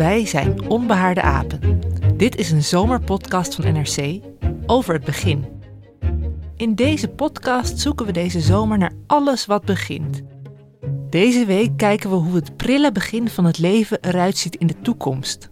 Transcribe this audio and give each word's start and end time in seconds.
Wij 0.00 0.26
zijn 0.26 0.68
Onbehaarde 0.68 1.22
Apen. 1.22 1.80
Dit 2.16 2.36
is 2.36 2.50
een 2.50 2.62
zomerpodcast 2.62 3.54
van 3.54 3.72
NRC 3.72 4.20
over 4.66 4.94
het 4.94 5.04
begin. 5.04 5.44
In 6.56 6.74
deze 6.74 7.08
podcast 7.08 7.78
zoeken 7.78 8.06
we 8.06 8.12
deze 8.12 8.40
zomer 8.40 8.78
naar 8.78 8.92
alles 9.06 9.46
wat 9.46 9.64
begint. 9.64 10.22
Deze 11.10 11.44
week 11.44 11.76
kijken 11.76 12.10
we 12.10 12.16
hoe 12.16 12.34
het 12.34 12.56
prille 12.56 12.92
begin 12.92 13.28
van 13.28 13.44
het 13.44 13.58
leven 13.58 13.98
eruit 14.00 14.36
ziet 14.36 14.56
in 14.56 14.66
de 14.66 14.80
toekomst. 14.80 15.50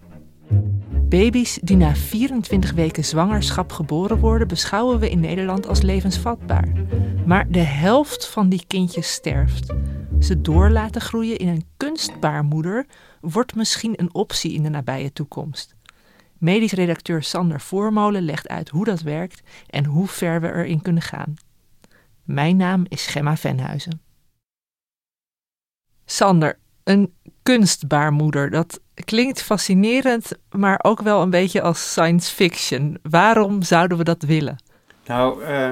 Baby's 1.09 1.59
die 1.63 1.77
na 1.77 1.95
24 1.95 2.73
weken 2.73 3.05
zwangerschap 3.05 3.73
geboren 3.73 4.19
worden, 4.19 4.49
beschouwen 4.49 4.99
we 4.99 5.11
in 5.11 5.21
Nederland 5.21 5.67
als 5.67 5.83
levensvatbaar. 5.83 6.73
Maar 7.27 7.51
de 7.51 7.59
helft 7.59 8.27
van 8.27 8.49
die 8.49 8.65
kindjes 8.67 9.13
sterft. 9.13 9.73
Ze 10.21 10.41
door 10.41 10.71
laten 10.71 11.01
groeien 11.01 11.37
in 11.37 11.49
een 11.49 11.67
kunstbaarmoeder 11.77 12.87
wordt 13.21 13.55
misschien 13.55 13.93
een 13.97 14.15
optie 14.15 14.53
in 14.53 14.63
de 14.63 14.69
nabije 14.69 15.13
toekomst. 15.13 15.75
Medisch 16.39 16.73
redacteur 16.73 17.23
Sander 17.23 17.61
Voormolen 17.61 18.23
legt 18.23 18.49
uit 18.49 18.69
hoe 18.69 18.85
dat 18.85 19.01
werkt 19.01 19.43
en 19.67 19.85
hoe 19.85 20.09
ver 20.09 20.41
we 20.41 20.47
erin 20.47 20.83
kunnen 20.83 21.03
gaan. 21.03 21.35
Mijn 22.25 22.57
naam 22.57 22.85
is 22.89 23.07
Gemma 23.07 23.37
Venhuizen. 23.37 24.01
Sander, 26.05 26.59
een 26.85 27.13
kunstbaarmoeder, 27.43 28.51
dat 28.51 28.81
klinkt 28.95 29.43
fascinerend, 29.43 30.33
maar 30.51 30.79
ook 30.83 31.01
wel 31.01 31.23
een 31.23 31.31
beetje 31.31 31.63
als 31.63 31.91
science 31.91 32.35
fiction. 32.35 32.99
Waarom 33.03 33.63
zouden 33.63 33.99
we 33.99 34.05
dat 34.05 34.23
willen? 34.23 34.63
Nou, 35.07 35.45
uh, 35.45 35.71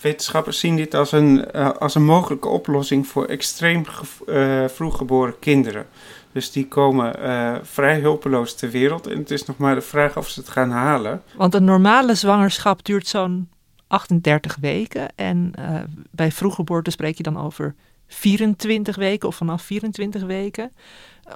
wetenschappers 0.00 0.58
zien 0.58 0.76
dit 0.76 0.94
als 0.94 1.12
een, 1.12 1.48
uh, 1.54 1.70
als 1.70 1.94
een 1.94 2.04
mogelijke 2.04 2.48
oplossing 2.48 3.06
voor 3.06 3.26
extreem 3.26 3.84
uh, 4.26 4.64
vroeggeboren 4.68 5.38
kinderen. 5.38 5.86
Dus 6.34 6.52
die 6.52 6.68
komen 6.68 7.20
uh, 7.20 7.54
vrij 7.62 8.00
hulpeloos 8.00 8.54
ter 8.54 8.70
wereld. 8.70 9.06
En 9.06 9.18
het 9.18 9.30
is 9.30 9.44
nog 9.44 9.56
maar 9.56 9.74
de 9.74 9.80
vraag 9.80 10.16
of 10.16 10.28
ze 10.28 10.40
het 10.40 10.48
gaan 10.48 10.70
halen. 10.70 11.22
Want 11.36 11.54
een 11.54 11.64
normale 11.64 12.14
zwangerschap 12.14 12.84
duurt 12.84 13.06
zo'n 13.06 13.48
38 13.86 14.56
weken. 14.60 15.08
En 15.14 15.52
uh, 15.58 15.80
bij 16.10 16.32
vroeggeboorte 16.32 16.90
spreek 16.90 17.16
je 17.16 17.22
dan 17.22 17.38
over 17.38 17.74
24 18.06 18.96
weken 18.96 19.28
of 19.28 19.36
vanaf 19.36 19.62
24 19.62 20.22
weken. 20.22 20.72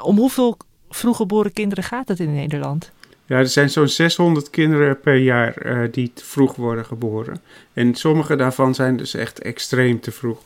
Om 0.03 0.17
hoeveel 0.17 0.57
vroeggeboren 0.89 1.53
kinderen 1.53 1.85
gaat 1.85 2.09
het 2.09 2.21
in 2.21 2.35
Nederland? 2.35 2.93
Ja, 3.27 3.37
er 3.37 3.49
zijn 3.49 3.71
zo'n 3.71 3.89
600 3.89 4.51
kinderen 4.51 5.01
per 5.01 5.17
jaar 5.17 5.67
uh, 5.67 5.93
die 5.93 6.13
te 6.15 6.25
vroeg 6.25 6.57
worden 6.57 6.85
geboren. 6.85 7.41
En 7.73 7.95
sommige 7.95 8.37
daarvan 8.37 8.75
zijn 8.75 8.97
dus 8.97 9.15
echt 9.15 9.39
extreem 9.39 10.01
te 10.01 10.13
vroeg. 10.13 10.39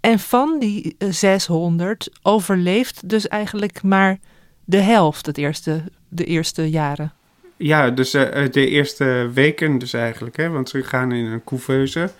En 0.00 0.18
van 0.18 0.58
die 0.58 0.96
600 0.98 2.10
overleeft 2.22 3.08
dus 3.08 3.28
eigenlijk 3.28 3.82
maar 3.82 4.18
de 4.64 4.80
helft 4.80 5.26
het 5.26 5.38
eerste, 5.38 5.82
de 6.08 6.24
eerste 6.24 6.70
jaren. 6.70 7.12
Ja, 7.56 7.90
dus 7.90 8.14
uh, 8.14 8.22
de 8.50 8.66
eerste 8.66 9.30
weken 9.32 9.78
dus 9.78 9.92
eigenlijk. 9.92 10.36
Hè, 10.36 10.48
want 10.48 10.68
ze 10.68 10.82
gaan 10.82 11.12
in 11.12 11.24
een 11.24 11.44
couveuse. 11.44 12.10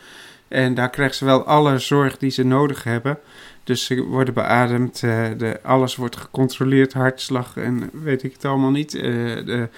En 0.48 0.74
daar 0.74 0.90
krijgen 0.90 1.16
ze 1.16 1.24
wel 1.24 1.44
alle 1.44 1.78
zorg 1.78 2.18
die 2.18 2.30
ze 2.30 2.42
nodig 2.44 2.84
hebben. 2.84 3.18
Dus 3.64 3.84
ze 3.84 4.02
worden 4.02 4.34
beademd, 4.34 5.02
uh, 5.02 5.26
de, 5.36 5.62
alles 5.62 5.96
wordt 5.96 6.16
gecontroleerd, 6.16 6.92
hartslag 6.92 7.56
en 7.56 7.90
weet 7.92 8.22
ik 8.22 8.32
het 8.32 8.44
allemaal 8.44 8.70
niet. 8.70 8.94
Uh, 8.94 9.02
de, 9.04 9.68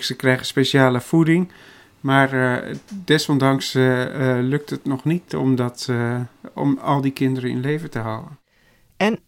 ze 0.00 0.16
krijgen 0.16 0.46
speciale 0.46 1.00
voeding. 1.00 1.52
Maar 2.00 2.34
uh, 2.34 2.74
desondanks 3.04 3.74
uh, 3.74 4.00
uh, 4.00 4.38
lukt 4.42 4.70
het 4.70 4.84
nog 4.84 5.04
niet 5.04 5.34
om, 5.36 5.54
dat, 5.56 5.88
om 6.54 6.78
al 6.78 7.00
die 7.00 7.12
kinderen 7.12 7.50
in 7.50 7.60
leven 7.60 7.90
te 7.90 7.98
houden. 7.98 8.38
En 8.96 9.18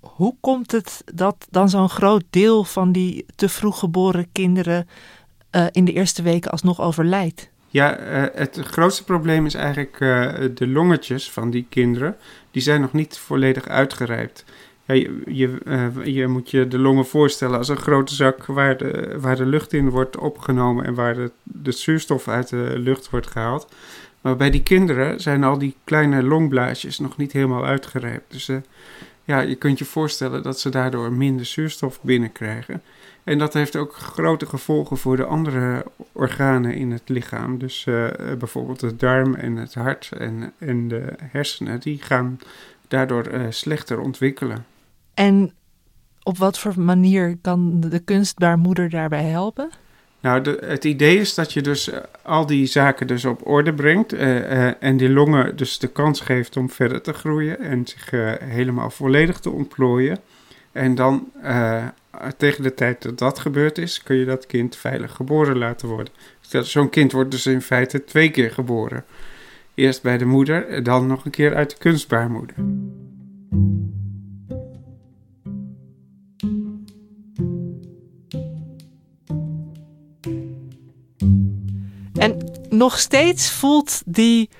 hoe 0.00 0.34
komt 0.40 0.72
het 0.72 1.02
dat 1.14 1.46
dan 1.50 1.68
zo'n 1.68 1.88
groot 1.88 2.24
deel 2.30 2.64
van 2.64 2.92
die 2.92 3.26
te 3.34 3.48
vroeg 3.48 3.78
geboren 3.78 4.26
kinderen 4.32 4.88
in 5.70 5.84
de 5.84 5.92
eerste 5.92 6.22
weken 6.22 6.50
alsnog 6.50 6.80
overlijdt? 6.80 7.50
Ja, 7.68 7.98
het 8.34 8.58
grootste 8.62 9.04
probleem 9.04 9.46
is 9.46 9.54
eigenlijk 9.54 9.98
de 10.56 10.66
longetjes 10.66 11.30
van 11.30 11.50
die 11.50 11.66
kinderen. 11.68 12.16
Die 12.50 12.62
zijn 12.62 12.80
nog 12.80 12.92
niet 12.92 13.18
volledig 13.18 13.68
uitgerijpt. 13.68 14.44
Ja, 14.86 14.94
je, 14.94 15.58
uh, 15.64 16.04
je, 16.04 16.26
moet 16.26 16.50
je 16.50 16.68
de 16.68 16.78
longen 16.78 17.06
voorstellen 17.06 17.58
als 17.58 17.68
een 17.68 17.76
grote 17.76 18.14
zak 18.14 18.46
waar 18.46 18.76
de, 18.76 19.16
waar 19.20 19.36
de 19.36 19.46
lucht 19.46 19.72
in 19.72 19.90
wordt 19.90 20.16
opgenomen 20.16 20.84
en 20.84 20.94
waar 20.94 21.14
de, 21.14 21.30
de 21.42 21.72
zuurstof 21.72 22.28
uit 22.28 22.48
de 22.48 22.72
lucht 22.76 23.10
wordt 23.10 23.26
gehaald. 23.26 23.68
Maar 24.20 24.36
bij 24.36 24.50
die 24.50 24.62
kinderen 24.62 25.20
zijn 25.20 25.44
al 25.44 25.58
die 25.58 25.76
kleine 25.84 26.22
longblaasjes 26.22 26.98
nog 26.98 27.16
niet 27.16 27.32
helemaal 27.32 27.64
uitgerijpt. 27.64 28.32
Dus 28.32 28.48
uh, 28.48 28.56
ja, 29.24 29.40
je 29.40 29.54
kunt 29.54 29.78
je 29.78 29.84
voorstellen 29.84 30.42
dat 30.42 30.60
ze 30.60 30.68
daardoor 30.68 31.12
minder 31.12 31.46
zuurstof 31.46 32.00
binnenkrijgen. 32.02 32.82
En 33.24 33.38
dat 33.38 33.52
heeft 33.52 33.76
ook 33.76 33.94
grote 33.94 34.46
gevolgen 34.46 34.96
voor 34.96 35.16
de 35.16 35.24
andere 35.24 35.84
organen 36.12 36.74
in 36.74 36.92
het 36.92 37.08
lichaam. 37.08 37.58
Dus 37.58 37.86
uh, 37.88 38.08
bijvoorbeeld 38.38 38.80
de 38.80 38.96
darm 38.96 39.34
en 39.34 39.56
het 39.56 39.74
hart 39.74 40.10
en, 40.18 40.52
en 40.58 40.88
de 40.88 41.12
hersenen, 41.20 41.80
die 41.80 42.02
gaan 42.02 42.38
daardoor 42.88 43.30
slechter 43.50 44.00
ontwikkelen. 44.00 44.64
En 45.14 45.52
op 46.22 46.38
wat 46.38 46.58
voor 46.58 46.80
manier 46.80 47.36
kan 47.40 47.80
de 47.80 47.98
kunstbaarmoeder 47.98 48.90
daarbij 48.90 49.24
helpen? 49.24 49.70
Nou, 50.20 50.58
het 50.66 50.84
idee 50.84 51.18
is 51.18 51.34
dat 51.34 51.52
je 51.52 51.62
dus 51.62 51.88
uh, 51.88 51.96
al 52.22 52.46
die 52.46 52.66
zaken 52.66 53.06
dus 53.06 53.24
op 53.24 53.46
orde 53.46 53.74
brengt 53.74 54.14
uh, 54.14 54.20
uh, 54.20 54.82
en 54.82 54.96
die 54.96 55.10
longen 55.10 55.56
dus 55.56 55.78
de 55.78 55.88
kans 55.88 56.20
geeft 56.20 56.56
om 56.56 56.70
verder 56.70 57.00
te 57.02 57.12
groeien 57.12 57.60
en 57.60 57.86
zich 57.86 58.10
helemaal 58.40 58.90
volledig 58.90 59.38
te 59.38 59.50
ontplooien. 59.50 60.18
En 60.72 60.94
dan 60.94 61.32
tegen 62.36 62.62
de 62.62 62.74
tijd 62.74 63.02
dat 63.02 63.18
dat 63.18 63.38
gebeurd 63.38 63.78
is, 63.78 64.02
kun 64.02 64.16
je 64.16 64.24
dat 64.24 64.46
kind 64.46 64.76
veilig 64.76 65.12
geboren 65.12 65.58
laten 65.58 65.88
worden. 65.88 66.12
Zo'n 66.40 66.90
kind 66.90 67.12
wordt 67.12 67.30
dus 67.30 67.46
in 67.46 67.62
feite 67.62 68.04
twee 68.04 68.30
keer 68.30 68.50
geboren. 68.50 69.04
Eerst 69.74 70.02
bij 70.02 70.18
de 70.18 70.24
moeder, 70.24 70.82
dan 70.82 71.06
nog 71.06 71.24
een 71.24 71.30
keer 71.30 71.54
uit 71.54 71.70
de 71.70 71.78
kunstbaarmoeder. 71.78 72.56
En 82.24 82.38
nog 82.68 82.98
steeds 82.98 83.50
voelt 83.50 84.02
die 84.06 84.50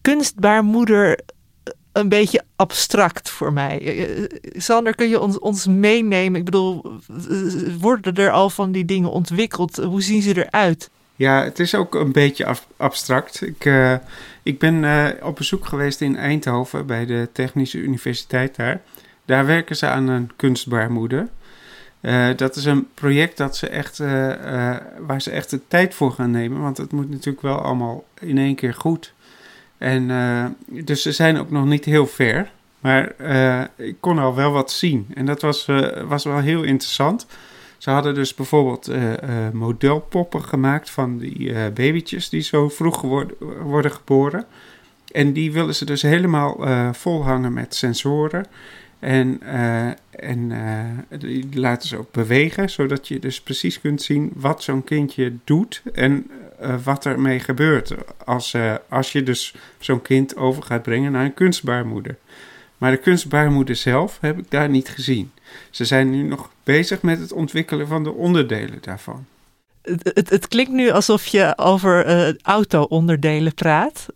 kunstbaarmoeder 0.00 1.20
een 1.92 2.08
beetje 2.08 2.42
abstract 2.56 3.30
voor 3.30 3.52
mij. 3.52 4.06
Sander, 4.52 4.94
kun 4.94 5.08
je 5.08 5.40
ons, 5.40 5.66
meenemen? 5.66 6.38
Ik 6.38 6.44
bedoel, 6.44 7.00
worden 7.80 8.14
er 8.14 8.30
al 8.30 8.50
van 8.50 8.72
die 8.72 8.84
dingen 8.84 9.10
ontwikkeld? 9.10 9.76
Hoe 9.76 10.02
zien 10.02 10.22
ze 10.22 10.46
eruit? 10.46 10.90
Ja, 11.16 11.42
het 11.42 11.58
is 11.58 11.74
ook 11.74 11.94
een 11.94 12.12
beetje 12.12 12.56
abstract. 12.76 13.42
Ik, 13.42 13.70
ik 14.42 14.58
ben 14.58 14.84
op 15.22 15.36
bezoek 15.36 15.66
geweest 15.66 16.00
in 16.00 16.16
Eindhoven 16.16 16.86
bij 16.86 17.06
de 17.06 17.28
Technische 17.32 17.78
Universiteit 17.78 18.56
daar. 18.56 18.80
Daar 19.24 19.46
werken 19.46 19.76
ze 19.76 19.86
aan 19.86 20.08
een 20.08 20.30
kunstbaarmoeder. 20.36 21.28
Uh, 22.00 22.28
dat 22.36 22.56
is 22.56 22.64
een 22.64 22.88
project 22.94 23.36
dat 23.36 23.56
ze 23.56 23.68
echt, 23.68 23.98
uh, 23.98 24.28
uh, 24.28 24.76
waar 25.06 25.22
ze 25.22 25.30
echt 25.30 25.50
de 25.50 25.60
tijd 25.68 25.94
voor 25.94 26.12
gaan 26.12 26.30
nemen. 26.30 26.60
Want 26.60 26.76
het 26.76 26.92
moet 26.92 27.10
natuurlijk 27.10 27.40
wel 27.40 27.60
allemaal 27.60 28.04
in 28.20 28.38
één 28.38 28.54
keer 28.54 28.74
goed. 28.74 29.12
En 29.78 30.06
dus 30.66 31.02
ze 31.02 31.12
zijn 31.12 31.38
ook 31.38 31.50
nog 31.50 31.64
niet 31.64 31.84
heel 31.84 32.06
ver. 32.06 32.50
Maar 32.80 33.14
ik 33.76 33.96
kon 34.00 34.18
al 34.18 34.34
wel 34.34 34.52
wat 34.52 34.70
zien. 34.70 35.06
En 35.14 35.26
dat 35.26 35.42
was, 35.42 35.66
was 36.08 36.24
wel 36.24 36.38
heel 36.38 36.62
interessant. 36.62 37.26
Ze 37.78 37.90
hadden 37.90 38.14
dus 38.14 38.34
bijvoorbeeld 38.34 38.90
modelpoppen 39.52 40.42
gemaakt 40.42 40.90
van 40.90 41.18
die 41.18 41.70
babytjes 41.70 42.28
die 42.28 42.40
zo 42.40 42.68
vroeg 42.68 43.00
worden, 43.00 43.36
worden 43.62 43.90
geboren. 43.90 44.44
En 45.12 45.32
die 45.32 45.52
willen 45.52 45.74
ze 45.74 45.84
dus 45.84 46.02
helemaal 46.02 46.66
volhangen 46.92 47.52
met 47.52 47.74
sensoren. 47.74 48.46
En, 48.98 49.40
en 50.16 50.52
die 51.18 51.48
laten 51.52 51.88
ze 51.88 51.96
ook 51.96 52.12
bewegen, 52.12 52.70
zodat 52.70 53.08
je 53.08 53.18
dus 53.18 53.40
precies 53.40 53.80
kunt 53.80 54.02
zien 54.02 54.32
wat 54.34 54.62
zo'n 54.62 54.84
kindje 54.84 55.32
doet 55.44 55.82
en 55.92 56.30
wat 56.84 57.06
ermee 57.06 57.40
gebeurt. 57.40 57.94
Als, 58.24 58.54
als 58.88 59.12
je 59.12 59.22
dus 59.22 59.54
zo'n 59.78 60.02
kind 60.02 60.36
over 60.36 60.62
gaat 60.62 60.82
brengen 60.82 61.12
naar 61.12 61.24
een 61.24 61.34
kunstbaarmoeder. 61.34 62.16
Maar 62.78 62.90
de 62.90 62.96
kunstbaarmoeder 62.96 63.76
zelf 63.76 64.18
heb 64.20 64.38
ik 64.38 64.50
daar 64.50 64.68
niet 64.68 64.88
gezien. 64.88 65.32
Ze 65.70 65.84
zijn 65.84 66.10
nu 66.10 66.22
nog 66.22 66.50
bezig 66.64 67.02
met 67.02 67.20
het 67.20 67.32
ontwikkelen 67.32 67.86
van 67.86 68.04
de 68.04 68.12
onderdelen 68.12 68.78
daarvan. 68.80 69.26
Het, 69.82 70.10
het, 70.14 70.30
het 70.30 70.48
klinkt 70.48 70.72
nu 70.72 70.90
alsof 70.90 71.26
je 71.26 71.52
over 71.56 72.06
uh, 72.06 72.34
auto-onderdelen 72.42 73.54
praat. 73.54 74.06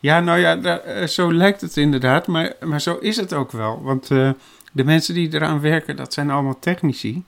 Ja, 0.00 0.20
nou 0.20 0.38
ja, 0.38 0.56
daar, 0.56 1.00
uh, 1.00 1.06
zo 1.06 1.32
lijkt 1.32 1.60
het 1.60 1.76
inderdaad, 1.76 2.26
maar, 2.26 2.52
maar 2.60 2.80
zo 2.80 2.96
is 2.96 3.16
het 3.16 3.32
ook 3.32 3.52
wel. 3.52 3.82
Want 3.82 4.10
uh, 4.10 4.30
de 4.74 4.84
mensen 4.84 5.14
die 5.14 5.34
eraan 5.34 5.60
werken, 5.60 5.96
dat 5.96 6.12
zijn 6.12 6.30
allemaal 6.30 6.58
technici. 6.58 7.24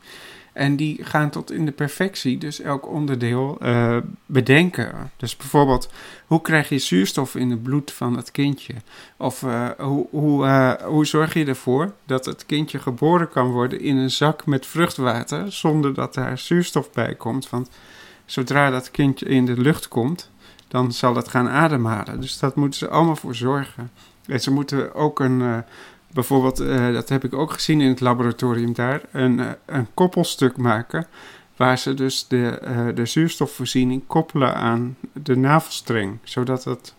En 0.52 0.76
die 0.76 1.04
gaan 1.04 1.30
tot 1.30 1.50
in 1.50 1.64
de 1.64 1.72
perfectie 1.72 2.38
dus 2.38 2.60
elk 2.60 2.88
onderdeel 2.88 3.58
uh, 3.62 3.96
bedenken. 4.26 5.10
Dus 5.16 5.36
bijvoorbeeld, 5.36 5.90
hoe 6.26 6.40
krijg 6.40 6.68
je 6.68 6.78
zuurstof 6.78 7.34
in 7.34 7.50
het 7.50 7.62
bloed 7.62 7.92
van 7.92 8.16
het 8.16 8.30
kindje? 8.30 8.74
Of 9.16 9.42
uh, 9.42 9.68
hoe, 9.78 10.06
hoe, 10.10 10.44
uh, 10.44 10.72
hoe 10.72 11.06
zorg 11.06 11.34
je 11.34 11.44
ervoor 11.44 11.92
dat 12.06 12.24
het 12.24 12.46
kindje 12.46 12.78
geboren 12.78 13.28
kan 13.28 13.50
worden 13.50 13.80
in 13.80 13.96
een 13.96 14.10
zak 14.10 14.46
met 14.46 14.66
vruchtwater 14.66 15.52
zonder 15.52 15.94
dat 15.94 16.14
daar 16.14 16.38
zuurstof 16.38 16.90
bij 16.92 17.14
komt? 17.14 17.50
Want 17.50 17.70
zodra 18.24 18.70
dat 18.70 18.90
kindje 18.90 19.26
in 19.26 19.46
de 19.46 19.60
lucht 19.60 19.88
komt, 19.88 20.30
dan 20.68 20.92
zal 20.92 21.16
het 21.16 21.28
gaan 21.28 21.48
ademhalen. 21.48 22.20
Dus 22.20 22.38
dat 22.38 22.56
moeten 22.56 22.78
ze 22.78 22.88
allemaal 22.88 23.16
voor 23.16 23.34
zorgen. 23.34 23.90
En 24.26 24.40
ze 24.40 24.50
moeten 24.50 24.94
ook 24.94 25.20
een 25.20 25.64
bijvoorbeeld, 26.16 26.60
uh, 26.60 26.92
dat 26.92 27.08
heb 27.08 27.24
ik 27.24 27.34
ook 27.34 27.52
gezien 27.52 27.80
in 27.80 27.88
het 27.88 28.00
laboratorium 28.00 28.74
daar, 28.74 29.00
een, 29.12 29.38
uh, 29.38 29.50
een 29.66 29.86
koppelstuk 29.94 30.56
maken. 30.56 31.06
Waar 31.56 31.78
ze 31.78 31.94
dus 31.94 32.26
de, 32.28 32.60
uh, 32.64 32.94
de 32.94 33.06
zuurstofvoorziening 33.06 34.02
koppelen 34.06 34.54
aan 34.54 34.96
de 35.12 35.36
navelstreng. 35.36 36.18
Zodat 36.22 36.64
het 36.64 36.94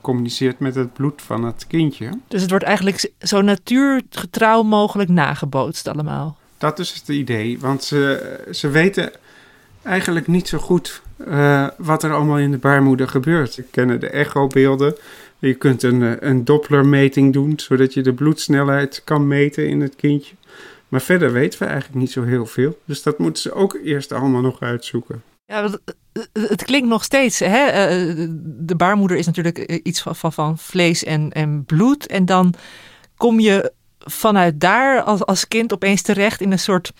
communiceert 0.00 0.58
met 0.58 0.74
het 0.74 0.92
bloed 0.92 1.22
van 1.22 1.44
het 1.44 1.66
kindje. 1.66 2.08
Dus 2.28 2.40
het 2.40 2.50
wordt 2.50 2.64
eigenlijk 2.64 3.10
zo 3.18 3.40
natuurgetrouw 3.40 4.62
mogelijk 4.62 5.10
nagebootst 5.10 5.88
allemaal. 5.88 6.36
Dat 6.58 6.78
is 6.78 6.94
het 6.94 7.08
idee, 7.08 7.58
want 7.60 7.84
ze, 7.84 8.40
ze 8.50 8.68
weten 8.68 9.12
eigenlijk 9.82 10.26
niet 10.26 10.48
zo 10.48 10.58
goed 10.58 11.02
wat 11.76 12.02
er 12.02 12.12
allemaal 12.12 12.38
in 12.38 12.50
de 12.50 12.58
baarmoeder 12.58 13.08
gebeurt. 13.08 13.52
Ze 13.52 13.62
kennen 13.62 14.00
de 14.00 14.08
echobeelden 14.08 14.96
je 15.48 15.54
kunt 15.54 15.82
een, 15.82 16.02
eh, 16.02 16.28
een 16.28 16.44
Dopplermeting 16.44 17.32
doen, 17.32 17.52
zodat 17.56 17.94
je 17.94 18.02
de 18.02 18.12
bloedsnelheid 18.12 19.02
kan 19.04 19.26
meten 19.26 19.68
in 19.68 19.80
het 19.80 19.96
kindje. 19.96 20.34
Maar 20.88 21.00
verder 21.00 21.32
weten 21.32 21.58
we 21.58 21.64
eigenlijk 21.64 22.00
niet 22.00 22.10
zo 22.10 22.22
heel 22.22 22.46
veel. 22.46 22.78
Dus 22.84 23.02
dat 23.02 23.18
moeten 23.18 23.42
ze 23.42 23.52
ook 23.52 23.78
eerst 23.84 24.12
allemaal 24.12 24.40
nog 24.40 24.60
uitzoeken. 24.60 25.22
Ja, 25.44 25.70
het 26.32 26.64
klinkt 26.64 26.88
nog 26.88 27.04
steeds. 27.04 27.38
Hè? 27.38 27.66
Eh, 27.66 28.26
de 28.42 28.76
baarmoeder 28.76 29.16
is 29.16 29.26
natuurlijk 29.26 29.58
eh, 29.58 29.80
iets 29.82 30.02
van, 30.02 30.16
van, 30.16 30.32
van 30.32 30.58
vlees 30.58 31.04
en, 31.04 31.30
en 31.32 31.64
bloed. 31.64 32.06
En 32.06 32.24
dan 32.24 32.54
kom 33.16 33.40
je 33.40 33.72
vanuit 33.98 34.60
daar 34.60 35.02
als, 35.02 35.24
als 35.24 35.48
kind 35.48 35.72
opeens 35.72 36.02
terecht 36.02 36.40
in 36.40 36.52
een 36.52 36.58
soort 36.58 36.92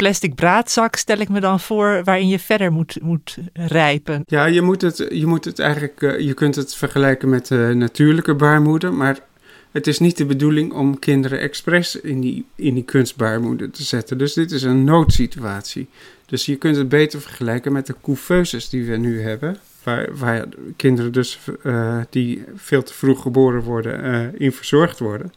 plastic 0.00 0.34
braadzak, 0.34 0.96
stel 0.96 1.18
ik 1.18 1.28
me 1.28 1.40
dan 1.40 1.60
voor, 1.60 2.04
waarin 2.04 2.28
je 2.28 2.38
verder 2.38 2.72
moet, 2.72 2.98
moet 3.02 3.36
rijpen. 3.52 4.22
Ja, 4.26 4.44
je 4.44 4.62
moet 4.62 4.82
het, 4.82 5.06
je 5.10 5.26
moet 5.26 5.44
het 5.44 5.58
eigenlijk, 5.58 6.00
uh, 6.00 6.18
je 6.18 6.34
kunt 6.34 6.54
het 6.54 6.74
vergelijken 6.74 7.28
met 7.28 7.46
de 7.46 7.72
natuurlijke 7.74 8.34
baarmoeder, 8.34 8.92
maar 8.92 9.18
het 9.70 9.86
is 9.86 9.98
niet 9.98 10.16
de 10.16 10.26
bedoeling 10.26 10.72
om 10.72 10.98
kinderen 10.98 11.40
expres 11.40 12.00
in 12.00 12.20
die, 12.20 12.44
in 12.54 12.74
die 12.74 12.84
kunstbaarmoeder 12.84 13.70
te 13.70 13.82
zetten. 13.82 14.18
Dus 14.18 14.32
dit 14.32 14.50
is 14.50 14.62
een 14.62 14.84
noodsituatie. 14.84 15.88
Dus 16.26 16.46
je 16.46 16.56
kunt 16.56 16.76
het 16.76 16.88
beter 16.88 17.20
vergelijken 17.20 17.72
met 17.72 17.86
de 17.86 17.94
couveuses 18.02 18.68
die 18.68 18.84
we 18.84 18.96
nu 18.96 19.20
hebben. 19.20 19.56
Waar, 19.82 20.08
waar 20.16 20.46
kinderen 20.76 21.12
dus 21.12 21.38
uh, 21.62 22.00
die 22.10 22.44
veel 22.54 22.82
te 22.82 22.94
vroeg 22.94 23.22
geboren 23.22 23.62
worden, 23.62 24.38
in 24.38 24.52
verzorgd 24.52 24.98
worden. 24.98 25.32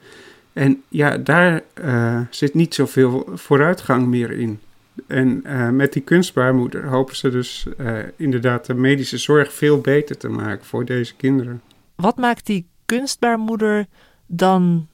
En 0.53 0.83
ja, 0.88 1.17
daar 1.17 1.61
uh, 1.83 2.19
zit 2.29 2.53
niet 2.53 2.73
zoveel 2.73 3.29
vooruitgang 3.33 4.07
meer 4.07 4.31
in. 4.31 4.59
En 5.07 5.44
uh, 5.45 5.69
met 5.69 5.94
die 5.94 6.01
kunstbaarmoeder 6.01 6.88
hopen 6.88 7.15
ze 7.15 7.29
dus 7.29 7.65
uh, 7.77 7.97
inderdaad 8.15 8.65
de 8.65 8.73
medische 8.73 9.17
zorg 9.17 9.53
veel 9.53 9.81
beter 9.81 10.17
te 10.17 10.29
maken 10.29 10.65
voor 10.65 10.85
deze 10.85 11.15
kinderen. 11.15 11.61
Wat 11.95 12.17
maakt 12.17 12.45
die 12.45 12.67
kunstbaarmoeder 12.85 13.85
dan 14.25 14.88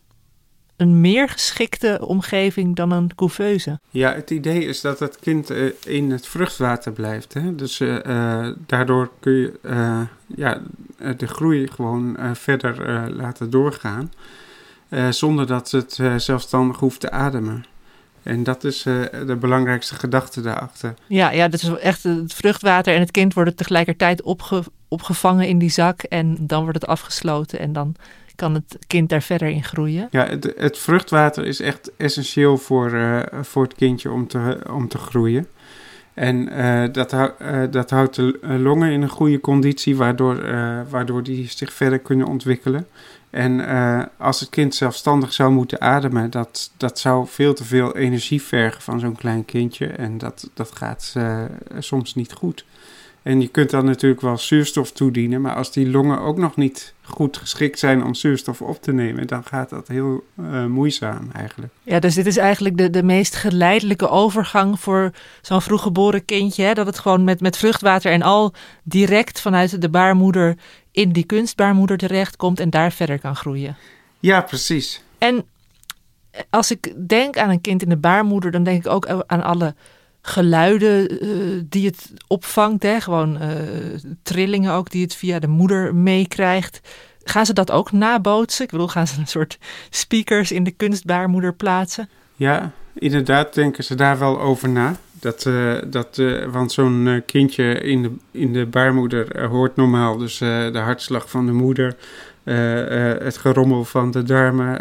een 0.78 1.02
meer 1.02 1.30
geschikte 1.30 2.00
omgeving 2.06 2.76
dan 2.76 2.92
een 2.92 3.16
couveuse? 3.16 3.80
Ja, 3.90 4.14
het 4.14 4.30
idee 4.30 4.66
is 4.66 4.82
dat 4.82 5.00
het 5.00 5.20
kind 5.20 5.50
in 5.86 6.12
het 6.12 6.28
vruchtwater 6.28 6.92
blijft. 6.92 7.34
Hè? 7.34 7.56
Dus 7.56 7.82
daardoor 8.66 9.12
kun 9.20 9.34
je 9.34 9.60
ja, 10.36 10.62
de 11.18 11.28
groei 11.28 11.68
gewoon 11.68 12.18
verder 12.34 13.10
laten 13.12 13.50
doorgaan. 13.50 14.12
Uh, 14.90 15.10
zonder 15.10 15.48
dat 15.48 15.72
het 15.72 15.98
uh, 16.02 16.16
zelfstandig 16.16 16.80
hoeft 16.80 17.00
te 17.00 17.12
ademen. 17.12 17.66
En 18.24 18.44
dat 18.44 18.64
is 18.64 18.86
uh, 18.86 19.04
de 19.26 19.36
belangrijkste 19.36 19.96
gedachte 19.96 20.42
daarachter. 20.42 20.94
Ja, 21.08 21.32
ja, 21.32 21.48
dat 21.48 21.62
is 21.62 21.70
echt 21.70 22.04
het 22.04 22.34
vruchtwater 22.34 22.94
en 22.94 23.00
het 23.00 23.12
kind 23.12 23.34
worden 23.34 23.56
tegelijkertijd 23.56 24.22
opge 24.22 24.64
opgevangen 24.88 25.48
in 25.48 25.60
die 25.60 25.70
zak 25.70 26.02
en 26.02 26.38
dan 26.40 26.64
wordt 26.64 26.80
het 26.82 26.90
afgesloten 26.90 27.60
en 27.60 27.74
dan 27.74 27.96
kan 28.36 28.54
het 28.54 28.78
kind 28.88 29.10
daar 29.10 29.22
verder 29.22 29.48
in 29.48 29.64
groeien. 29.64 30.08
Ja, 30.12 30.26
het, 30.26 30.54
het 30.58 30.78
vruchtwater 30.78 31.46
is 31.46 31.60
echt 31.60 31.92
essentieel 31.98 32.58
voor, 32.58 33.24
voor 33.42 33.64
het 33.64 33.76
kindje 33.76 34.12
om 34.12 34.28
te, 34.28 34.60
om 34.72 34.88
te 34.88 34.98
groeien. 34.98 35.48
En 36.14 36.46
dat, 36.92 37.16
dat 37.72 37.90
houdt 37.90 38.16
de 38.16 38.40
longen 38.42 38.92
in 38.92 39.02
een 39.02 39.10
goede 39.10 39.40
conditie, 39.40 39.96
waardoor, 39.96 40.42
waardoor 40.90 41.24
die 41.24 41.50
zich 41.50 41.74
verder 41.74 42.00
kunnen 42.00 42.28
ontwikkelen. 42.28 42.88
En 43.30 43.60
uh, 43.60 44.04
als 44.18 44.40
het 44.40 44.50
kind 44.50 44.76
zelfstandig 44.76 45.34
zou 45.34 45.52
moeten 45.52 45.82
ademen, 45.82 46.30
dat, 46.30 46.72
dat 46.78 47.00
zou 47.00 47.28
veel 47.28 47.54
te 47.54 47.64
veel 47.64 47.96
energie 47.96 48.42
vergen 48.42 48.82
van 48.82 49.00
zo'n 49.00 49.16
klein 49.16 49.46
kindje. 49.46 49.88
En 49.88 50.18
dat, 50.18 50.50
dat 50.54 50.72
gaat 50.72 51.14
uh, 51.18 51.44
soms 51.80 52.16
niet 52.16 52.34
goed. 52.34 52.66
En 53.22 53.42
je 53.42 53.48
kunt 53.48 53.70
dan 53.70 53.86
natuurlijk 53.86 54.22
wel 54.22 54.38
zuurstof 54.38 54.92
toedienen, 54.92 55.42
maar 55.42 55.56
als 55.56 55.72
die 55.72 55.90
longen 55.90 56.20
ook 56.20 56.38
nog 56.38 56.56
niet 56.56 56.94
goed 57.02 57.38
geschikt 57.38 57.80
zijn 57.80 58.04
om 58.04 58.14
zuurstof 58.14 58.62
op 58.62 58.82
te 58.82 58.92
nemen, 58.92 59.28
dan 59.28 59.44
gaat 59.44 59.70
dat 59.70 59.88
heel 59.88 60.24
uh, 60.40 60.66
moeizaam 60.66 61.30
eigenlijk. 61.34 61.74
Ja, 61.84 62.00
dus 62.00 62.16
dit 62.16 62.26
is 62.26 62.38
eigenlijk 62.38 62.78
de, 62.78 62.90
de 62.90 63.04
meest 63.04 63.36
geleidelijke 63.36 64.10
overgang 64.10 64.80
voor 64.80 65.12
zo'n 65.42 65.62
vroeggeboren 65.62 66.26
kindje. 66.26 66.64
Hè? 66.64 66.74
Dat 66.74 66.86
het 66.86 67.00
gewoon 67.00 67.24
met, 67.24 67.42
met 67.42 67.58
vruchtwater 67.58 68.12
en 68.12 68.22
al 68.22 68.54
direct 68.84 69.42
vanuit 69.42 69.82
de 69.82 69.90
baarmoeder 69.90 70.56
in 70.92 71.12
die 71.12 71.26
kunstbaarmoeder 71.26 71.98
terechtkomt 71.98 72.60
en 72.60 72.70
daar 72.70 72.92
verder 72.92 73.20
kan 73.20 73.36
groeien. 73.36 73.76
Ja, 74.20 74.42
precies. 74.42 75.02
En 75.18 75.46
als 76.50 76.72
ik 76.72 77.08
denk 77.08 77.38
aan 77.38 77.50
een 77.50 77.62
kind 77.62 77.82
in 77.82 77.90
de 77.90 77.98
baarmoeder, 77.98 78.52
dan 78.52 78.64
denk 78.64 78.86
ik 78.86 78.92
ook 78.92 79.24
aan 79.28 79.44
alle 79.44 79.76
geluiden 80.22 81.26
uh, 81.26 81.62
die 81.70 81.86
het 81.86 82.12
opvangt. 82.28 82.84
Hè? 82.84 83.02
Gewoon 83.02 83.42
uh, 83.42 83.50
trillingen 84.24 84.74
ook 84.74 84.90
die 84.90 85.04
het 85.04 85.16
via 85.16 85.40
de 85.40 85.48
moeder 85.48 85.96
meekrijgt. 85.96 86.82
Gaan 87.24 87.46
ze 87.46 87.54
dat 87.54 87.72
ook 87.72 87.92
nabootsen? 87.92 88.64
Ik 88.66 88.72
bedoel, 88.72 88.88
gaan 88.88 89.08
ze 89.08 89.20
een 89.20 89.28
soort 89.28 89.58
speakers 89.90 90.52
in 90.52 90.64
de 90.64 90.72
kunstbaarmoeder 90.72 91.54
plaatsen? 91.54 92.10
Ja, 92.36 92.72
inderdaad 92.94 93.54
denken 93.54 93.84
ze 93.84 93.96
daar 93.96 94.20
wel 94.20 94.40
over 94.40 94.70
na. 94.70 94.96
Dat, 95.20 95.46
uh, 95.46 95.76
dat, 95.88 96.18
uh, 96.18 96.46
want 96.46 96.72
zo'n 96.72 97.22
kindje 97.26 97.74
in 97.74 98.04
de, 98.04 98.12
in 98.32 98.54
de 98.54 98.66
baarmoeder 98.66 99.48
hoort 99.48 99.76
normaal 99.76 100.18
dus 100.18 100.38
de 100.38 100.80
hartslag 100.84 101.30
van 101.30 101.46
de 101.46 101.52
moeder, 101.52 101.96
het 103.24 103.38
gerommel 103.38 103.86
van 103.86 104.12
de 104.12 104.24
darmen, 104.24 104.78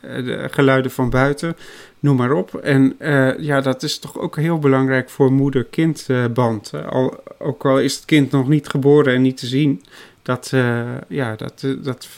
de 0.00 0.48
geluiden 0.50 0.90
van 0.90 1.10
buiten 1.10 1.56
noem 2.00 2.16
maar 2.16 2.32
op. 2.32 2.54
En 2.54 2.96
ja, 3.38 3.60
dat 3.60 3.82
is 3.82 3.98
toch 3.98 4.18
ook 4.18 4.36
heel 4.36 4.58
belangrijk 4.58 5.10
voor 5.10 5.32
moeder-kindband. 5.32 6.72
Al, 6.88 7.22
ook 7.38 7.64
al 7.64 7.80
is 7.80 7.94
het 7.94 8.04
kind 8.04 8.30
nog 8.30 8.48
niet 8.48 8.68
geboren 8.68 9.14
en 9.14 9.22
niet 9.22 9.36
te 9.36 9.46
zien, 9.46 9.82
dat, 10.22 10.52
ja, 11.08 11.36
dat, 11.36 11.66
dat 11.82 12.08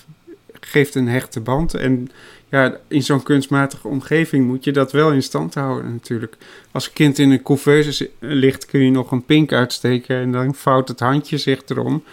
geeft 0.61 0.95
een 0.95 1.09
hechte 1.09 1.41
band. 1.41 1.75
En 1.75 2.11
ja, 2.51 2.77
in 2.89 3.03
zo'n 3.03 3.23
kunstmatige 3.23 3.89
omgeving 3.89 4.47
moet 4.47 4.65
je 4.65 4.73
dat 4.73 4.93
wel 4.93 5.13
in 5.13 5.23
stand 5.23 5.55
houden 5.55 5.93
natuurlijk. 5.93 6.37
Als 6.71 6.87
een 6.87 6.93
kind 6.93 7.19
in 7.19 7.31
een 7.31 7.43
couveuse 7.43 8.11
ligt, 8.19 8.67
kun 8.67 8.81
je 8.81 8.91
nog 8.91 9.11
een 9.11 9.25
pink 9.25 9.53
uitsteken 9.53 10.17
en 10.17 10.33
dan 10.33 10.55
vouwt 10.55 10.89
het 10.89 11.01
handje 11.01 11.39
zich 11.39 11.63
erom. 11.67 12.05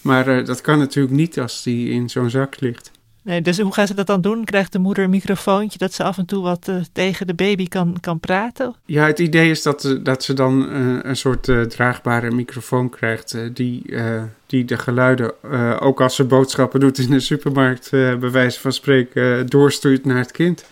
Maar 0.00 0.44
dat 0.44 0.60
kan 0.60 0.78
natuurlijk 0.78 1.14
niet 1.14 1.40
als 1.40 1.62
die 1.62 1.90
in 1.90 2.10
zo'n 2.10 2.30
zak 2.30 2.60
ligt. 2.60 2.90
Nee, 3.22 3.42
dus 3.42 3.58
hoe 3.58 3.72
gaan 3.72 3.86
ze 3.86 3.94
dat 3.94 4.06
dan 4.06 4.20
doen? 4.20 4.44
Krijgt 4.44 4.72
de 4.72 4.78
moeder 4.78 5.04
een 5.04 5.10
microfoontje 5.10 5.78
dat 5.78 5.92
ze 5.92 6.02
af 6.02 6.18
en 6.18 6.26
toe 6.26 6.42
wat 6.42 6.68
uh, 6.68 6.76
tegen 6.92 7.26
de 7.26 7.34
baby 7.34 7.68
kan, 7.68 7.96
kan 8.00 8.20
praten? 8.20 8.74
Ja, 8.84 9.06
het 9.06 9.18
idee 9.18 9.50
is 9.50 9.62
dat, 9.62 9.98
dat 10.02 10.24
ze 10.24 10.34
dan 10.34 10.68
uh, 10.68 10.98
een 11.02 11.16
soort 11.16 11.52
draagbare 11.68 12.30
microfoon 12.30 12.90
krijgt 12.90 13.36
die, 13.54 13.94
die 14.46 14.64
de 14.64 14.78
geluiden, 14.78 15.32
ook 15.80 16.00
als 16.00 16.14
ze 16.14 16.24
boodschappen 16.24 16.80
doet 16.80 16.98
in 16.98 17.10
de 17.10 17.20
supermarkt, 17.20 17.90
bij 17.90 18.30
wijze 18.30 18.60
van 18.60 18.72
spreken, 18.72 19.46
doorstuurt 19.46 20.04
naar 20.04 20.18
het 20.18 20.32
kind. 20.32 20.64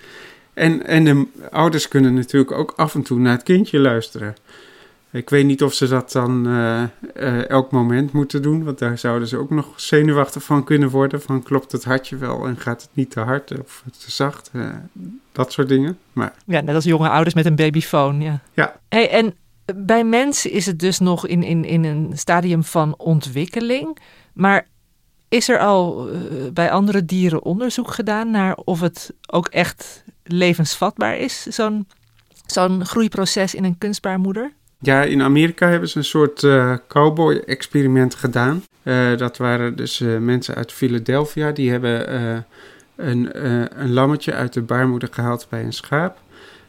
En, 0.54 0.86
en 0.86 1.04
de 1.04 1.26
ouders 1.50 1.88
kunnen 1.88 2.14
natuurlijk 2.14 2.52
ook 2.52 2.72
af 2.76 2.94
en 2.94 3.02
toe 3.02 3.18
naar 3.18 3.32
het 3.32 3.42
kindje 3.42 3.78
luisteren. 3.78 4.34
Ik 5.10 5.30
weet 5.30 5.44
niet 5.44 5.62
of 5.62 5.74
ze 5.74 5.88
dat 5.88 6.12
dan 6.12 6.46
uh, 6.46 6.82
uh, 7.16 7.48
elk 7.48 7.70
moment 7.70 8.12
moeten 8.12 8.42
doen, 8.42 8.64
want 8.64 8.78
daar 8.78 8.98
zouden 8.98 9.28
ze 9.28 9.36
ook 9.36 9.50
nog 9.50 9.80
zenuwachtig 9.80 10.42
van 10.42 10.64
kunnen 10.64 10.90
worden. 10.90 11.22
Van 11.22 11.42
klopt 11.42 11.72
het 11.72 11.84
hartje 11.84 12.16
wel 12.16 12.46
en 12.46 12.56
gaat 12.56 12.82
het 12.82 12.90
niet 12.92 13.10
te 13.10 13.20
hard 13.20 13.60
of 13.60 13.84
te 13.98 14.10
zacht? 14.10 14.50
Uh, 14.52 14.68
dat 15.32 15.52
soort 15.52 15.68
dingen. 15.68 15.98
Maar... 16.12 16.34
Ja, 16.44 16.60
net 16.60 16.74
als 16.74 16.84
jonge 16.84 17.08
ouders 17.08 17.34
met 17.34 17.46
een 17.46 17.56
babyfoon. 17.56 18.20
Ja. 18.20 18.40
ja. 18.52 18.80
Hey, 18.88 19.10
en 19.10 19.34
bij 19.76 20.04
mensen 20.04 20.50
is 20.50 20.66
het 20.66 20.78
dus 20.78 20.98
nog 20.98 21.26
in, 21.26 21.42
in, 21.42 21.64
in 21.64 21.84
een 21.84 22.10
stadium 22.14 22.64
van 22.64 22.94
ontwikkeling. 22.98 23.98
Maar 24.32 24.66
is 25.28 25.48
er 25.48 25.58
al 25.58 26.08
bij 26.52 26.70
andere 26.70 27.04
dieren 27.04 27.42
onderzoek 27.42 27.90
gedaan 27.90 28.30
naar 28.30 28.54
of 28.54 28.80
het 28.80 29.14
ook 29.26 29.46
echt 29.46 30.04
levensvatbaar 30.24 31.16
is, 31.16 31.42
zo'n 31.42 31.86
zo'n 32.46 32.84
groeiproces 32.84 33.54
in 33.54 33.64
een 33.64 33.78
kunstbaarmoeder? 33.78 34.52
Ja, 34.80 35.02
in 35.02 35.22
Amerika 35.22 35.68
hebben 35.68 35.88
ze 35.88 35.98
een 35.98 36.04
soort 36.04 36.42
uh, 36.42 36.76
cowboy-experiment 36.88 38.14
gedaan. 38.14 38.64
Uh, 38.82 39.16
dat 39.16 39.36
waren 39.36 39.76
dus 39.76 40.00
uh, 40.00 40.18
mensen 40.18 40.54
uit 40.54 40.72
Philadelphia. 40.72 41.52
Die 41.52 41.70
hebben 41.70 42.44
een, 42.96 43.40
een 43.80 43.92
lammetje 43.92 44.32
uit 44.32 44.52
de 44.52 44.62
baarmoeder 44.62 45.08
gehaald 45.12 45.46
bij 45.48 45.64
een 45.64 45.72
schaap. 45.72 46.18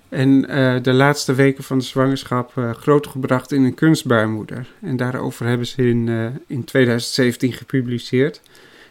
En 0.10 0.42
de 0.82 0.94
laatste 0.94 1.34
weken 1.36 1.64
van 1.64 1.78
de 1.78 1.84
zwangerschap 1.84 2.54
grootgebracht 2.74 3.52
in 3.52 3.64
een 3.64 3.74
kunstbaarmoeder. 3.74 4.68
En 4.82 4.98
daarover 4.98 5.46
hebben 5.46 5.68
ze 5.68 5.90
in, 5.90 6.10
in 6.48 6.64
2017 6.64 7.54
gepubliceerd. 7.54 8.42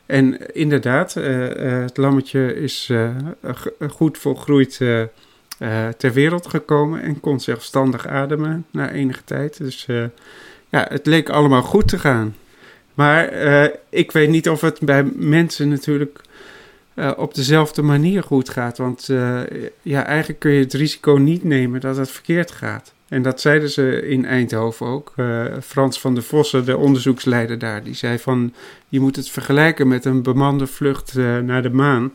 En 0.06 0.54
inderdaad, 0.54 1.14
het 1.14 1.96
lammetje 1.96 2.54
is 2.54 2.92
goed 3.88 4.18
volgroeid 4.18 4.80
uh, 5.58 5.88
ter 5.88 6.12
wereld 6.12 6.46
gekomen 6.46 7.02
en 7.02 7.20
kon 7.20 7.40
zelfstandig 7.40 8.06
ademen 8.06 8.66
na 8.70 8.90
enige 8.90 9.24
tijd. 9.24 9.58
Dus 9.58 9.86
uh, 9.88 10.04
ja, 10.68 10.86
het 10.88 11.06
leek 11.06 11.28
allemaal 11.28 11.62
goed 11.62 11.88
te 11.88 11.98
gaan. 11.98 12.36
Maar 12.94 13.32
uh, 13.32 13.64
ik 13.88 14.12
weet 14.12 14.28
niet 14.28 14.48
of 14.48 14.60
het 14.60 14.80
bij 14.80 15.04
mensen 15.14 15.68
natuurlijk 15.68 16.20
op 17.16 17.34
dezelfde 17.34 17.82
manier 17.82 18.22
goed 18.22 18.48
gaat. 18.48 18.78
Want 18.78 19.06
ja, 19.82 20.04
eigenlijk 20.04 20.38
kun 20.38 20.50
je 20.50 20.62
het 20.62 20.72
risico 20.72 21.12
niet 21.12 21.44
nemen 21.44 21.80
dat 21.80 21.96
het 21.96 22.10
verkeerd 22.10 22.50
gaat. 22.50 22.92
En 23.08 23.22
dat 23.22 23.40
zeiden 23.40 23.70
ze 23.70 24.08
in 24.08 24.24
Eindhoven 24.24 24.86
ook. 24.86 25.14
Frans 25.62 26.00
van 26.00 26.14
der 26.14 26.22
Vossen, 26.22 26.64
de 26.64 26.76
onderzoeksleider 26.76 27.58
daar, 27.58 27.82
die 27.82 27.94
zei 27.94 28.18
van... 28.18 28.54
je 28.88 29.00
moet 29.00 29.16
het 29.16 29.28
vergelijken 29.28 29.88
met 29.88 30.04
een 30.04 30.22
bemande 30.22 30.66
vlucht 30.66 31.14
naar 31.42 31.62
de 31.62 31.70
maan 31.70 32.12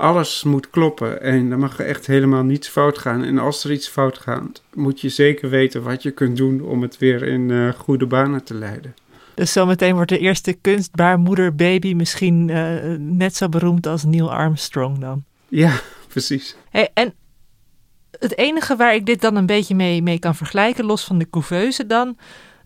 alles 0.00 0.42
moet 0.42 0.70
kloppen 0.70 1.22
en 1.22 1.50
er 1.50 1.58
mag 1.58 1.78
echt 1.78 2.06
helemaal 2.06 2.42
niets 2.42 2.68
fout 2.68 2.98
gaan. 2.98 3.24
En 3.24 3.38
als 3.38 3.64
er 3.64 3.72
iets 3.72 3.88
fout 3.88 4.18
gaat, 4.18 4.62
moet 4.74 5.00
je 5.00 5.08
zeker 5.08 5.50
weten 5.50 5.82
wat 5.82 6.02
je 6.02 6.10
kunt 6.10 6.36
doen 6.36 6.62
om 6.62 6.82
het 6.82 6.98
weer 6.98 7.22
in 7.22 7.48
uh, 7.48 7.72
goede 7.72 8.06
banen 8.06 8.44
te 8.44 8.54
leiden. 8.54 8.94
Dus 9.34 9.52
zometeen 9.52 9.94
wordt 9.94 10.10
de 10.10 10.18
eerste 10.18 10.52
kunstbaarmoeder 10.52 11.54
baby 11.54 11.94
misschien 11.94 12.48
uh, 12.48 12.96
net 12.98 13.36
zo 13.36 13.48
beroemd 13.48 13.86
als 13.86 14.04
Neil 14.04 14.32
Armstrong 14.32 14.98
dan. 14.98 15.24
Ja, 15.48 15.72
precies. 16.08 16.56
Hey, 16.70 16.90
en 16.94 17.14
het 18.18 18.38
enige 18.38 18.76
waar 18.76 18.94
ik 18.94 19.06
dit 19.06 19.20
dan 19.20 19.36
een 19.36 19.46
beetje 19.46 19.74
mee, 19.74 20.02
mee 20.02 20.18
kan 20.18 20.34
vergelijken, 20.34 20.84
los 20.84 21.04
van 21.04 21.18
de 21.18 21.30
couveuse 21.30 21.86
dan, 21.86 22.16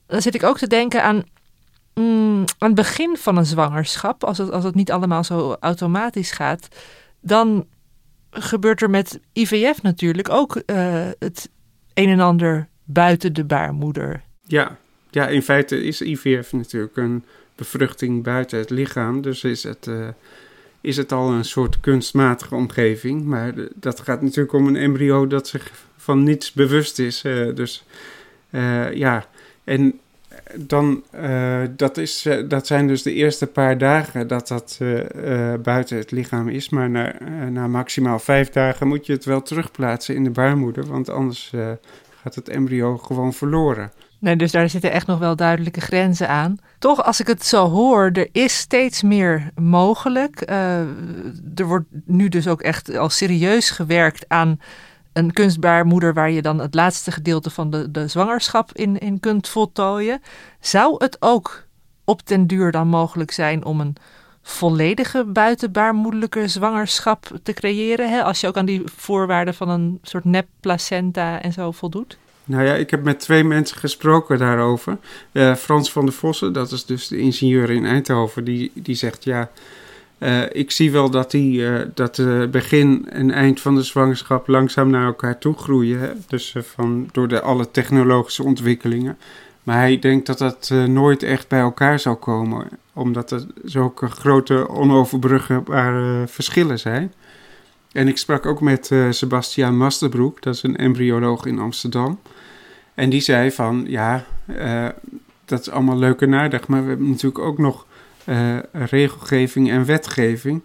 dan 0.07 0.23
zit 0.23 0.35
ik 0.35 0.43
ook 0.43 0.59
te 0.59 0.67
denken 0.67 1.03
aan 1.03 1.23
mm, 1.95 2.45
aan 2.59 2.69
het 2.69 2.75
begin 2.75 3.17
van 3.17 3.37
een 3.37 3.47
zwangerschap, 3.47 4.25
als 4.25 4.39
het, 4.39 4.51
als 4.51 4.65
het 4.65 4.75
niet 4.75 4.93
allemaal 4.93 5.25
zo 5.25 5.57
automatisch 5.61 6.31
gaat, 6.31 6.69
dan 7.25 7.67
gebeurt 8.31 8.83
er 8.83 8.91
met 8.91 9.21
IVF 9.33 9.83
natuurlijk 9.83 10.29
ook 10.29 10.63
uh, 10.67 11.09
het 11.19 11.51
een 11.95 12.09
en 12.09 12.21
ander 12.21 12.69
buiten 12.85 13.33
de 13.33 13.45
baarmoeder. 13.45 14.23
Ja. 14.47 14.77
ja, 15.11 15.29
in 15.29 15.43
feite 15.43 15.83
is 15.83 16.01
IVF 16.01 16.53
natuurlijk 16.53 16.97
een 16.97 17.25
bevruchting 17.55 18.23
buiten 18.23 18.59
het 18.59 18.71
lichaam. 18.71 19.21
Dus 19.21 19.45
is 19.45 19.63
het, 19.63 19.87
uh, 19.87 20.09
is 20.81 20.97
het 20.97 21.13
al 21.13 21.31
een 21.31 21.45
soort 21.45 21.81
kunstmatige 21.81 22.55
omgeving. 22.55 23.25
Maar 23.25 23.55
dat 23.75 24.01
gaat 24.01 24.23
natuurlijk 24.23 24.55
om 24.55 24.67
een 24.67 24.77
embryo 24.77 25.27
dat 25.27 25.49
zich 25.49 25.73
van 25.97 26.23
niets 26.23 26.53
bewust 26.53 26.99
is. 26.99 27.25
Uh, 27.25 27.55
dus 27.55 27.85
ja, 28.95 29.27
en 29.65 30.01
dan, 30.59 31.03
uh, 31.15 31.61
dat, 31.71 31.97
is, 31.97 32.27
uh, 32.27 32.49
dat 32.49 32.67
zijn 32.67 32.87
dus 32.87 33.03
de 33.03 33.13
eerste 33.13 33.47
paar 33.47 33.79
dagen 33.79 34.29
dat 34.29 34.49
dat 34.49 34.79
uh, 34.83 35.01
buiten 35.63 35.97
het 35.97 36.11
lichaam 36.11 36.49
is. 36.49 36.69
Maar 36.69 36.91
na, 36.91 37.15
na 37.51 37.67
maximaal 37.67 38.19
vijf 38.19 38.51
dagen 38.51 38.89
moet 38.89 39.07
je 39.07 39.13
het 39.13 39.25
wel 39.25 39.43
terugplaatsen 39.43 40.15
in 40.15 40.25
de 40.25 40.31
baarmoeder. 40.31 40.87
Want 40.87 41.11
anders 41.11 41.53
gaat 42.23 42.35
het 42.35 42.49
embryo 42.49 42.99
gewoon 42.99 43.33
verloren. 43.33 43.93
Nee, 44.19 44.37
dus 44.37 44.53
daar 44.53 44.69
zitten 44.69 44.93
echt 44.93 45.07
nog 45.07 45.19
wel 45.19 45.37
duidelijke 45.37 45.81
grenzen 45.81 46.29
aan. 46.29 46.57
Toch, 46.79 47.05
als 47.05 47.21
ik 47.21 47.27
het 47.27 47.45
zo 47.45 47.69
hoor, 47.69 48.11
er 48.13 48.29
is 48.33 48.59
steeds 48.59 49.03
meer 49.03 49.51
mogelijk. 49.55 50.41
er 51.55 51.67
wordt 51.67 51.87
nu 52.05 52.29
dus 52.29 52.49
ook 52.49 52.63
echt 52.63 52.97
al 52.97 53.09
serieus 53.09 53.71
gewerkt 53.71 54.25
aan 54.29 54.59
een 55.15 55.33
kunstbaarmoeder 55.33 56.15
waar 56.15 56.31
je 56.31 56.43
dan 56.43 56.59
het 56.59 56.75
laatste 56.75 57.11
gedeelte 57.13 57.51
van 57.51 57.71
de, 57.71 57.91
de 57.91 58.09
zwangerschap 58.09 58.73
in, 58.73 58.99
in 58.99 59.21
kunt 59.21 59.49
voltooien. 59.49 60.23
Zou 60.61 60.95
het 60.99 61.17
ook 61.21 61.65
op 62.05 62.27
den 62.27 62.47
duur 62.47 62.71
dan 62.71 62.89
mogelijk 62.89 63.31
zijn 63.31 63.65
om 63.65 63.81
een 63.81 63.97
volledige 64.43 65.25
buitenbaarmoedelijke 65.25 66.49
zwangerschap 66.49 67.31
te 67.43 67.53
creëren? 67.53 68.11
Hè? 68.11 68.23
Als 68.23 68.41
je 68.41 68.47
ook 68.47 68.57
aan 68.57 68.67
die 68.67 68.83
voorwaarden 68.97 69.55
van 69.55 69.69
een 69.69 69.99
soort 70.03 70.25
nep 70.25 70.47
placenta 70.61 71.43
en 71.43 71.53
zo 71.53 71.71
voldoet? 71.71 72.19
Nou 72.45 72.65
ja, 72.65 72.75
ik 72.75 72.91
heb 72.91 73.03
met 73.03 73.21
twee 73.21 73.45
mensen 73.45 73.77
gesproken 73.77 74.39
daarover. 74.39 74.99
Uh, 75.33 75.55
Frans 75.55 75.93
van 75.93 76.05
der 76.05 76.15
Vossen, 76.15 76.53
dat 76.53 76.73
is 76.73 76.85
dus 76.85 77.09
de 77.09 77.19
ingenieur 77.19 77.71
in 77.71 77.87
Eindhoven, 77.87 78.45
die, 78.45 78.71
die 78.75 78.95
zegt 78.95 79.25
ja. 79.25 79.51
Uh, 80.25 80.43
ik 80.53 80.71
zie 80.71 80.91
wel 80.91 81.11
dat, 81.11 81.31
die, 81.31 81.61
uh, 81.61 81.81
dat 81.95 82.19
uh, 82.19 82.49
begin 82.49 83.07
en 83.11 83.31
eind 83.31 83.61
van 83.61 83.75
de 83.75 83.83
zwangerschap 83.83 84.47
langzaam 84.49 84.91
naar 84.91 85.07
elkaar 85.07 85.39
toe 85.39 85.55
groeien. 85.55 86.01
Hè? 86.01 86.11
Dus 86.27 86.55
van, 86.59 87.09
door 87.13 87.29
de 87.29 87.41
alle 87.41 87.71
technologische 87.71 88.43
ontwikkelingen. 88.43 89.19
Maar 89.63 89.77
hij 89.77 89.99
denkt 89.99 90.27
dat 90.27 90.39
dat 90.39 90.73
nooit 90.87 91.23
echt 91.23 91.49
bij 91.49 91.61
elkaar 91.61 91.99
zal 91.99 92.17
komen. 92.17 92.69
Omdat 92.93 93.31
er 93.31 93.47
zulke 93.65 94.07
grote 94.07 94.69
onoverbruggebare 94.69 96.27
verschillen 96.27 96.79
zijn. 96.79 97.13
En 97.93 98.09
ik 98.09 98.19
sprak 98.19 98.47
ook 98.47 98.61
met 98.61 98.91
Sebastiaan 99.11 99.77
Masterbroek, 99.77 100.43
dat 100.43 100.55
is 100.55 100.63
een 100.63 100.77
embryoloog 100.77 101.47
in 101.47 101.59
Amsterdam. 101.59 102.19
En 102.95 103.11
die 103.11 103.21
zei 103.21 103.51
van, 103.51 103.85
ja, 103.89 104.25
dat 105.45 105.61
is 105.61 105.71
allemaal 105.71 105.99
leuk 105.99 106.21
en 106.21 106.35
aardig. 106.35 106.69
Maar 106.69 106.83
we 106.83 106.89
hebben 106.89 107.09
natuurlijk 107.09 107.45
ook 107.45 107.59
nog 107.59 107.87
uh, 108.27 108.59
regelgeving 108.73 109.71
en 109.71 109.85
wetgeving. 109.85 110.63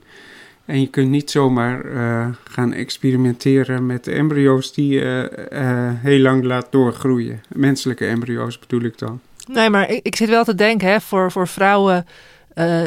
En 0.65 0.81
je 0.81 0.87
kunt 0.87 1.09
niet 1.09 1.31
zomaar 1.31 1.85
uh, 1.85 2.27
gaan 2.43 2.73
experimenteren 2.73 3.85
met 3.85 4.07
embryo's 4.07 4.73
die 4.73 4.93
je 4.93 5.31
uh, 5.53 5.91
heel 5.95 6.19
lang 6.19 6.43
laat 6.43 6.67
doorgroeien. 6.69 7.41
Menselijke 7.47 8.05
embryo's 8.05 8.59
bedoel 8.59 8.81
ik 8.81 8.97
dan. 8.97 9.19
Nee, 9.47 9.69
maar 9.69 9.89
ik, 9.89 9.99
ik 10.03 10.15
zit 10.15 10.29
wel 10.29 10.43
te 10.43 10.55
denken, 10.55 10.87
hè, 10.87 11.01
voor, 11.01 11.31
voor 11.31 11.47
vrouwen 11.47 12.05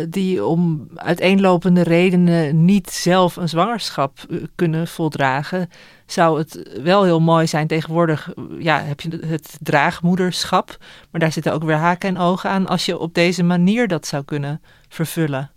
die 0.09 0.45
om 0.45 0.89
uiteenlopende 0.95 1.83
redenen 1.83 2.65
niet 2.65 2.91
zelf 2.91 3.37
een 3.37 3.49
zwangerschap 3.49 4.19
kunnen 4.55 4.89
voldragen, 4.89 5.69
zou 6.07 6.39
het 6.39 6.81
wel 6.83 7.05
heel 7.05 7.21
mooi 7.21 7.47
zijn. 7.47 7.67
Tegenwoordig 7.67 8.33
ja, 8.59 8.81
heb 8.81 9.01
je 9.01 9.19
het 9.27 9.57
draagmoederschap, 9.61 10.77
maar 11.11 11.21
daar 11.21 11.33
zitten 11.33 11.53
ook 11.53 11.65
weer 11.65 11.77
haken 11.77 12.09
en 12.09 12.19
ogen 12.19 12.51
aan 12.51 12.67
als 12.67 12.85
je 12.85 12.99
op 12.99 13.15
deze 13.15 13.43
manier 13.43 13.89
dat 13.89 14.07
zou 14.07 14.25
kunnen 14.25 14.61
vervullen. 14.89 15.51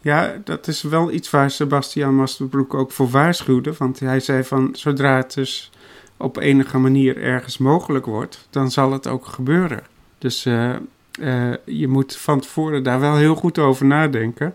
Ja, 0.00 0.34
dat 0.44 0.68
is 0.68 0.82
wel 0.82 1.12
iets 1.12 1.30
waar 1.30 1.50
Sebastian 1.50 2.14
Masterbroek 2.14 2.74
ook 2.74 2.92
voor 2.92 3.10
waarschuwde. 3.10 3.72
Want 3.78 4.00
hij 4.00 4.20
zei 4.20 4.44
van 4.44 4.68
zodra 4.72 5.16
het 5.16 5.34
dus 5.34 5.70
op 6.16 6.36
enige 6.36 6.78
manier 6.78 7.22
ergens 7.22 7.58
mogelijk 7.58 8.06
wordt, 8.06 8.46
dan 8.50 8.70
zal 8.70 8.92
het 8.92 9.06
ook 9.06 9.26
gebeuren. 9.26 9.82
Dus 10.18 10.46
uh, 10.46 10.76
uh, 11.20 11.52
je 11.64 11.88
moet 11.88 12.16
van 12.16 12.40
tevoren 12.40 12.82
daar 12.82 13.00
wel 13.00 13.16
heel 13.16 13.34
goed 13.34 13.58
over 13.58 13.86
nadenken. 13.86 14.54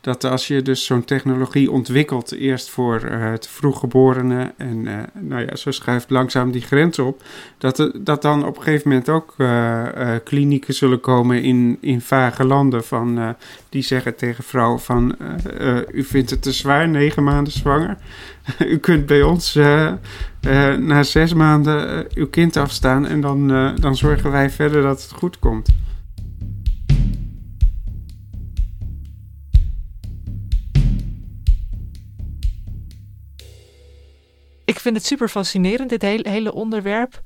dat 0.00 0.24
als 0.24 0.46
je 0.46 0.62
dus 0.62 0.84
zo'n 0.84 1.04
technologie 1.04 1.70
ontwikkelt, 1.70 2.32
eerst 2.32 2.70
voor 2.70 3.02
uh, 3.04 3.30
het 3.30 3.48
vroeggeborenen 3.48 4.52
en 4.56 4.76
uh, 4.76 4.98
nou 5.20 5.46
ja, 5.46 5.56
zo 5.56 5.70
schuift 5.70 6.10
langzaam 6.10 6.50
die 6.50 6.60
grens 6.60 6.98
op, 6.98 7.22
dat, 7.58 7.90
dat 7.94 8.22
dan 8.22 8.46
op 8.46 8.56
een 8.56 8.62
gegeven 8.62 8.88
moment 8.88 9.08
ook 9.08 9.34
klinieken 10.24 10.74
zullen 10.74 11.00
komen 11.00 11.42
in, 11.42 11.78
in 11.80 12.00
vage 12.00 12.44
landen 12.44 12.84
van, 12.84 13.36
die 13.68 13.82
zeggen 13.82 14.16
tegen 14.16 14.44
vrouwen 14.44 14.80
van, 14.80 15.16
u 15.92 16.04
vindt 16.04 16.30
het 16.30 16.42
te 16.42 16.52
zwaar, 16.52 16.88
negen 16.88 17.24
maanden 17.24 17.52
zwanger, 17.52 17.96
u 18.74 18.78
kunt 18.78 19.06
bij 19.06 19.22
ons 19.22 19.54
na 20.78 21.02
zes 21.02 21.34
maanden 21.34 22.06
uw 22.14 22.28
kind 22.28 22.56
afstaan 22.56 23.06
en 23.06 23.20
dan, 23.20 23.48
dan 23.80 23.96
zorgen 23.96 24.30
wij 24.30 24.50
verder 24.50 24.82
dat 24.82 25.02
het 25.02 25.12
goed 25.12 25.38
komt. 25.38 25.68
Ik 34.72 34.80
vind 34.80 34.96
het 34.96 35.06
super 35.06 35.28
fascinerend, 35.28 35.88
dit 35.90 36.02
hele, 36.02 36.52
onderwerp. 36.52 37.22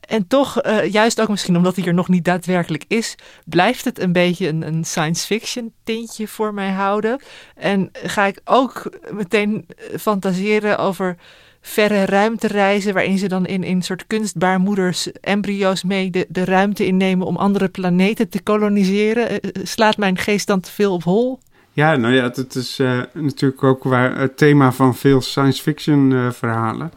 En 0.00 0.26
toch, 0.26 0.64
uh, 0.64 0.92
juist 0.92 1.20
ook 1.20 1.28
misschien 1.28 1.56
omdat 1.56 1.76
hij 1.76 1.84
er 1.84 1.94
nog 1.94 2.08
niet 2.08 2.24
daadwerkelijk 2.24 2.84
is, 2.88 3.14
blijft 3.44 3.84
het 3.84 3.98
een 3.98 4.12
beetje 4.12 4.48
een, 4.48 4.66
een, 4.66 4.84
science 4.84 5.26
fiction 5.26 5.72
tintje 5.84 6.28
voor 6.28 6.54
mij 6.54 6.70
houden. 6.70 7.20
En 7.54 7.90
ga 7.92 8.24
ik 8.24 8.40
ook 8.44 8.98
meteen 9.10 9.66
eh, 9.68 9.98
fantaseren 9.98 10.78
over 10.78 11.16
verre 11.60 12.04
ruimtereizen, 12.04 12.94
waarin 12.94 13.18
ze 13.18 13.28
dan 13.28 13.46
in, 13.46 13.64
in 13.64 13.82
soort 13.82 14.06
kunstbaarmoeders 14.06 15.12
embryo's 15.12 15.82
mee 15.82 16.10
de, 16.10 16.26
de 16.28 16.44
ruimte 16.44 16.86
innemen 16.86 17.26
om 17.26 17.36
andere 17.36 17.68
planeten 17.68 18.28
te 18.28 18.42
koloniseren. 18.42 19.32
Uh, 19.32 19.50
slaat 19.62 19.96
mijn 19.96 20.18
geest 20.18 20.46
dan 20.46 20.60
te 20.60 20.70
veel 20.70 20.92
op 20.92 21.02
hol? 21.02 21.38
Ja, 21.74 21.96
nou 21.96 22.14
ja, 22.14 22.22
het 22.22 22.54
is 22.54 22.80
uh, 22.80 23.00
natuurlijk 23.12 23.64
ook 23.64 23.84
waar 23.84 24.18
het 24.18 24.36
thema 24.36 24.72
van 24.72 24.94
veel 24.94 25.20
science 25.20 25.62
fiction 25.62 26.10
uh, 26.10 26.30
verhalen. 26.30 26.92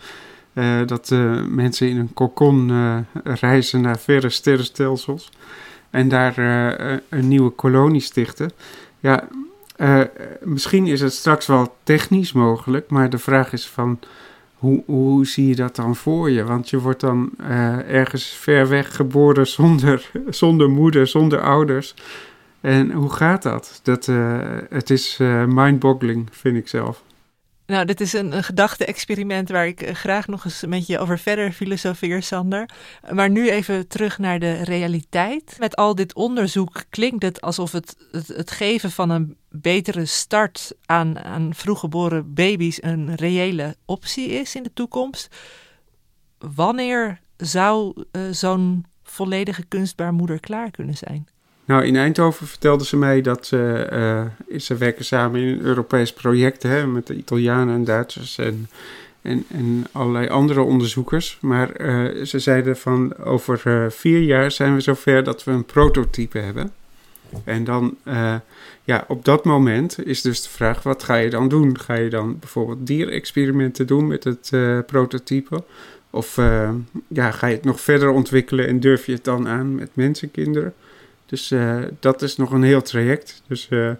Uh, 0.53 0.79
dat 0.86 1.10
mensen 1.50 1.89
in 1.89 1.98
een 1.98 2.13
kokon 2.13 2.72
reizen 3.24 3.82
naar 3.82 4.00
verre 4.00 4.29
sterrenstelsels 4.29 5.32
en 5.89 6.10
daar 6.10 6.38
een 7.10 7.27
nieuwe 7.27 7.50
kolonie 7.50 8.01
stichten. 8.01 8.51
Ja, 9.00 9.27
misschien 10.41 10.88
is 10.88 11.01
het 11.01 11.13
straks 11.13 11.46
wel 11.46 11.75
technisch 11.84 12.32
mogelijk, 12.32 12.89
maar 12.89 13.10
de 13.10 13.17
vraag 13.17 13.53
is 13.53 13.67
van 13.67 14.00
hoe, 14.55 14.84
hoe 14.86 15.25
zie 15.25 15.48
je 15.48 15.55
dat 15.55 15.75
dan 15.75 15.96
voor 15.96 16.32
je? 16.32 16.44
Want 16.44 16.70
je 16.70 16.79
wordt 16.79 17.00
dan 17.00 17.29
ergens 17.88 18.25
ver 18.25 18.67
weg 18.70 18.96
geboren 18.96 19.48
zonder, 19.48 20.12
zonder 20.29 20.70
moeder, 20.70 21.08
zonder 21.08 21.41
ouders. 21.41 21.96
En 22.65 22.91
hoe 22.91 23.10
gaat 23.10 23.43
dat? 23.43 23.79
dat 23.84 24.07
uh, 24.07 24.57
het 24.69 24.89
is 24.89 25.19
uh, 25.19 25.45
mind-boggling, 25.45 26.27
vind 26.31 26.57
ik 26.57 26.67
zelf. 26.67 27.03
Nou, 27.65 27.86
dit 27.86 28.01
is 28.01 28.13
een, 28.13 28.43
gedachte-experiment 28.43 29.50
waar 29.50 29.67
ik 29.67 29.81
eh, 29.81 29.95
graag 29.95 30.27
nog 30.27 30.45
eens 30.45 30.65
met 30.65 30.88
je 30.88 31.00
over 31.00 31.19
verder 31.19 31.51
filosofeer, 31.51 32.24
Sander. 32.24 32.69
Maar 33.12 33.29
nu 33.29 33.50
even 33.50 33.88
terug 33.88 34.17
naar 34.17 34.39
de 34.39 34.63
realiteit. 34.63 35.55
Met 35.60 35.75
al 35.75 35.95
dit 35.95 36.13
onderzoek 36.13 36.84
klinkt 36.89 37.24
het 37.24 37.41
alsof 37.41 37.72
het, 37.72 37.95
het, 38.12 38.51
geven 38.51 38.91
van 38.91 39.10
een 39.10 39.38
betere 39.50 40.05
start 40.05 40.74
aan, 40.86 41.19
aan 41.19 41.53
vroeggeboren 41.53 42.34
baby's 42.34 42.84
een 42.84 43.15
reële 43.15 43.75
optie 43.86 44.27
is 44.27 44.55
in 44.55 44.63
de 44.63 44.74
toekomst. 44.74 45.36
Wanneer 46.38 47.19
zou 47.38 48.03
zo'n 48.31 48.86
volledige 49.03 49.65
kunstbaarmoeder 49.65 50.39
klaar 50.39 50.72
kunnen 50.72 50.98
zijn? 50.98 51.27
Nou, 51.65 51.86
in 51.86 51.95
Eindhoven 51.95 52.48
vertelden 52.48 52.86
ze 52.86 52.98
mij 52.98 53.22
dat 53.22 53.45
ze, 53.45 53.89
uh, 54.51 54.60
ze 54.60 54.75
werken 54.75 55.05
samen 55.05 55.41
in 55.41 55.48
een 55.48 55.62
Europees 55.62 56.13
project 56.13 56.63
hè, 56.63 56.88
met 56.88 57.07
de 57.07 57.15
Italianen 57.15 57.75
en 57.75 57.84
Duitsers 57.84 58.38
en, 58.38 58.69
en, 59.22 59.45
en 59.48 59.88
allerlei 59.91 60.27
andere 60.27 60.62
onderzoekers. 60.62 61.38
Maar 61.41 61.81
uh, 61.81 62.24
ze 62.24 62.39
zeiden 62.39 62.77
van 62.77 63.17
over 63.17 63.62
uh, 63.67 63.89
vier 63.89 64.19
jaar 64.19 64.51
zijn 64.51 64.74
we 64.74 64.81
zover 64.81 65.24
dat 65.24 65.43
we 65.43 65.51
een 65.51 65.65
prototype 65.65 66.38
hebben. 66.38 66.72
En 67.43 67.63
dan, 67.63 67.98
ja, 68.84 69.05
op 69.07 69.25
dat 69.25 69.45
moment 69.45 70.05
is 70.05 70.22
dus 70.22 70.43
de 70.43 70.50
vraag, 70.50 70.84
wat 70.84 71.03
ga 71.03 71.15
je 71.15 71.29
dan 71.29 71.48
doen? 71.48 71.79
Ga 71.79 71.93
je 71.93 72.10
dan 72.10 72.39
bijvoorbeeld 72.39 72.88
dierexperimenten 72.88 73.88
doen 73.88 74.07
met 74.07 74.24
het 74.24 74.51
prototype? 74.86 75.63
Of 76.10 76.36
ja, 77.07 77.31
ga 77.31 77.48
je 77.48 77.55
het 77.55 77.63
nog 77.63 77.81
verder 77.81 78.10
ontwikkelen 78.10 78.67
en 78.67 78.79
durf 78.79 79.05
je 79.05 79.12
het 79.12 79.24
dan 79.24 79.48
aan 79.48 79.75
met 79.75 79.89
mensenkinderen? 79.93 80.74
Dus 81.25 81.51
uh, 81.51 81.84
dat 82.00 82.22
is 82.22 82.38
nog 82.38 82.51
een 82.51 82.63
heel 82.63 82.82
traject. 82.82 83.41
Dus, 83.48 83.67
uh, 83.70 83.91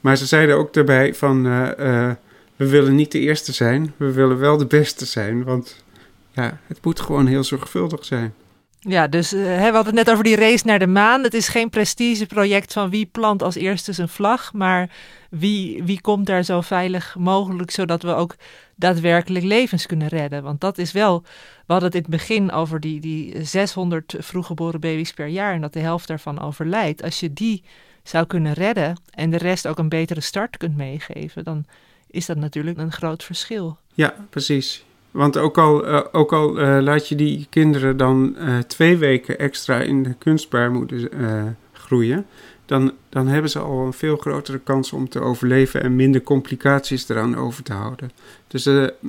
maar 0.00 0.16
ze 0.16 0.26
zeiden 0.26 0.56
ook 0.56 0.72
daarbij 0.72 1.14
van, 1.14 1.46
uh, 1.46 2.12
we 2.56 2.68
willen 2.68 2.94
niet 2.94 3.12
de 3.12 3.18
eerste 3.18 3.52
zijn, 3.52 3.94
we 3.96 4.12
willen 4.12 4.38
wel 4.38 4.56
de 4.56 4.66
beste 4.66 5.04
zijn. 5.04 5.44
Want 5.44 5.84
ja, 6.30 6.58
het 6.66 6.84
moet 6.84 7.00
gewoon 7.00 7.26
heel 7.26 7.44
zorgvuldig 7.44 8.04
zijn. 8.04 8.34
Ja, 8.82 9.06
dus 9.06 9.30
we 9.30 9.58
hadden 9.60 9.84
het 9.84 9.94
net 9.94 10.10
over 10.10 10.24
die 10.24 10.36
race 10.36 10.66
naar 10.66 10.78
de 10.78 10.86
maan. 10.86 11.22
Het 11.22 11.34
is 11.34 11.48
geen 11.48 11.70
prestigeproject 11.70 12.72
van 12.72 12.90
wie 12.90 13.06
plant 13.06 13.42
als 13.42 13.54
eerste 13.54 13.92
zijn 13.92 14.08
vlag, 14.08 14.52
maar 14.52 14.90
wie, 15.30 15.82
wie 15.84 16.00
komt 16.00 16.26
daar 16.26 16.42
zo 16.42 16.60
veilig 16.60 17.16
mogelijk, 17.18 17.70
zodat 17.70 18.02
we 18.02 18.14
ook 18.14 18.34
daadwerkelijk 18.74 19.44
levens 19.44 19.86
kunnen 19.86 20.08
redden. 20.08 20.42
Want 20.42 20.60
dat 20.60 20.78
is 20.78 20.92
wel, 20.92 21.22
we 21.66 21.72
hadden 21.72 21.88
het 21.88 21.94
in 21.94 22.00
het 22.00 22.10
begin 22.10 22.52
over 22.52 22.80
die, 22.80 23.00
die 23.00 23.44
600 23.44 24.14
vroeggeboren 24.18 24.80
baby's 24.80 25.12
per 25.12 25.26
jaar 25.26 25.54
en 25.54 25.60
dat 25.60 25.72
de 25.72 25.80
helft 25.80 26.08
daarvan 26.08 26.40
overlijdt. 26.40 27.02
Als 27.02 27.20
je 27.20 27.32
die 27.32 27.62
zou 28.02 28.26
kunnen 28.26 28.52
redden 28.52 29.00
en 29.10 29.30
de 29.30 29.38
rest 29.38 29.66
ook 29.66 29.78
een 29.78 29.88
betere 29.88 30.20
start 30.20 30.56
kunt 30.56 30.76
meegeven, 30.76 31.44
dan 31.44 31.64
is 32.06 32.26
dat 32.26 32.36
natuurlijk 32.36 32.78
een 32.78 32.92
groot 32.92 33.24
verschil. 33.24 33.78
Ja, 33.94 34.14
precies. 34.30 34.84
Want 35.10 35.36
ook 35.36 35.58
al, 35.58 35.88
uh, 35.88 36.00
ook 36.12 36.32
al 36.32 36.60
uh, 36.60 36.78
laat 36.80 37.08
je 37.08 37.14
die 37.14 37.46
kinderen 37.50 37.96
dan 37.96 38.36
uh, 38.38 38.58
twee 38.58 38.96
weken 38.96 39.38
extra 39.38 39.80
in 39.80 40.02
de 40.02 40.14
kunstbaarmoeder 40.18 41.08
groeien, 41.72 42.26
dan, 42.66 42.92
dan 43.08 43.26
hebben 43.26 43.50
ze 43.50 43.58
al 43.58 43.86
een 43.86 43.92
veel 43.92 44.16
grotere 44.16 44.58
kans 44.58 44.92
om 44.92 45.08
te 45.08 45.20
overleven 45.20 45.82
en 45.82 45.96
minder 45.96 46.22
complicaties 46.22 47.08
eraan 47.08 47.36
over 47.36 47.62
te 47.62 47.72
houden. 47.72 48.10
Dus 48.46 48.68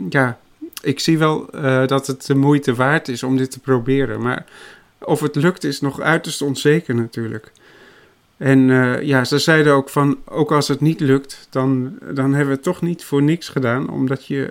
ja, 0.09 0.39
ik 0.81 0.99
zie 0.99 1.17
wel 1.17 1.49
dat 1.85 2.07
het 2.07 2.25
de 2.25 2.35
moeite 2.35 2.75
waard 2.75 3.07
is 3.07 3.23
om 3.23 3.37
dit 3.37 3.51
te 3.51 3.59
proberen. 3.59 4.21
Maar 4.21 4.45
of 4.99 5.19
het 5.19 5.35
lukt 5.35 5.63
is 5.63 5.81
nog 5.81 6.01
uiterst 6.01 6.41
onzeker 6.41 6.95
natuurlijk. 6.95 7.51
En 8.37 8.59
ja, 9.05 9.23
ze 9.23 9.39
zeiden 9.39 9.73
ook 9.73 9.89
van, 9.89 10.17
ook 10.25 10.51
als 10.51 10.67
het 10.67 10.81
niet 10.81 10.99
lukt, 10.99 11.47
dan, 11.49 11.97
dan 12.13 12.33
hebben 12.33 12.55
we 12.55 12.61
toch 12.61 12.81
niet 12.81 13.03
voor 13.03 13.23
niks 13.23 13.49
gedaan. 13.49 13.89
Omdat 13.89 14.25
je 14.25 14.49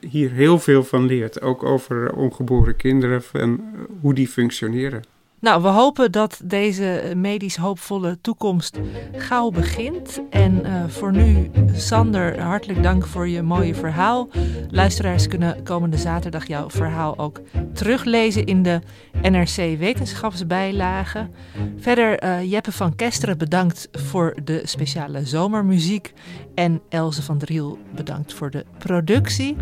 hier 0.00 0.30
heel 0.30 0.58
veel 0.58 0.84
van 0.84 1.06
leert. 1.06 1.40
Ook 1.40 1.62
over 1.62 2.12
ongeboren 2.12 2.76
kinderen 2.76 3.22
en 3.32 3.60
hoe 4.00 4.14
die 4.14 4.28
functioneren. 4.28 5.02
Nou, 5.46 5.62
we 5.62 5.68
hopen 5.68 6.12
dat 6.12 6.40
deze 6.44 7.12
medisch 7.16 7.56
hoopvolle 7.56 8.20
toekomst 8.20 8.78
gauw 9.16 9.50
begint. 9.50 10.20
En 10.30 10.66
uh, 10.66 10.84
voor 10.88 11.12
nu, 11.12 11.50
Sander, 11.72 12.40
hartelijk 12.40 12.82
dank 12.82 13.06
voor 13.06 13.28
je 13.28 13.42
mooie 13.42 13.74
verhaal. 13.74 14.28
Luisteraars 14.70 15.28
kunnen 15.28 15.62
komende 15.62 15.96
zaterdag 15.96 16.46
jouw 16.46 16.70
verhaal 16.70 17.18
ook 17.18 17.40
teruglezen 17.72 18.44
in 18.44 18.62
de 18.62 18.80
NRC 19.22 19.78
Wetenschapsbijlage. 19.78 21.28
Verder, 21.76 22.24
uh, 22.24 22.50
Jeppe 22.50 22.72
van 22.72 22.96
Kesteren 22.96 23.38
bedankt 23.38 23.88
voor 23.92 24.36
de 24.44 24.60
speciale 24.64 25.26
zomermuziek. 25.26 26.12
En 26.54 26.80
Elze 26.88 27.22
van 27.22 27.38
Driel 27.38 27.78
bedankt 27.94 28.34
voor 28.34 28.50
de 28.50 28.64
productie. 28.78 29.56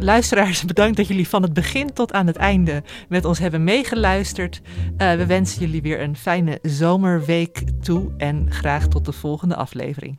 Luisteraars, 0.00 0.64
bedankt 0.64 0.96
dat 0.96 1.06
jullie 1.06 1.28
van 1.28 1.42
het 1.42 1.52
begin 1.52 1.92
tot 1.92 2.12
aan 2.12 2.26
het 2.26 2.36
einde 2.36 2.82
met 3.08 3.24
ons 3.24 3.38
hebben 3.38 3.64
meegeluisterd. 3.64 4.60
Uh, 4.98 5.12
we 5.12 5.26
wensen 5.26 5.60
jullie 5.60 5.82
weer 5.82 6.00
een 6.00 6.16
fijne 6.16 6.58
zomerweek 6.62 7.62
toe 7.80 8.10
en 8.16 8.46
graag 8.50 8.88
tot 8.88 9.04
de 9.04 9.12
volgende 9.12 9.56
aflevering. 9.56 10.18